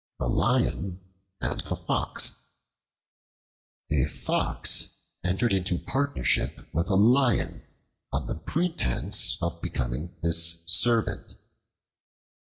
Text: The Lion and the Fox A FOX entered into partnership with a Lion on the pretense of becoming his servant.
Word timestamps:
The 0.17 0.25
Lion 0.27 0.99
and 1.39 1.61
the 1.69 1.75
Fox 1.75 2.43
A 3.91 4.05
FOX 4.05 4.97
entered 5.23 5.53
into 5.53 5.77
partnership 5.77 6.67
with 6.73 6.87
a 6.87 6.95
Lion 6.95 7.61
on 8.11 8.25
the 8.25 8.33
pretense 8.33 9.37
of 9.43 9.61
becoming 9.61 10.15
his 10.23 10.63
servant. 10.65 11.35